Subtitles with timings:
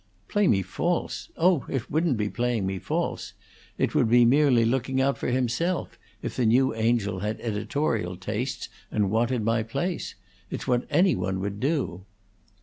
[0.29, 1.29] "Play me false?
[1.37, 3.33] Oh, it wouldn't be playing me false.
[3.77, 8.67] It would be merely looking out for himself, if the new Angel had editorial tastes
[8.89, 10.15] and wanted my place.
[10.49, 12.05] It's what any one would do."